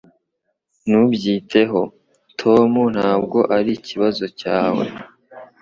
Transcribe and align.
Ntubyiteho, 0.87 1.81
Tom. 2.39 2.71
Ntabwo 2.95 3.39
ari 3.57 3.71
ikibazo 3.79 4.25
cyawe. 4.39 4.85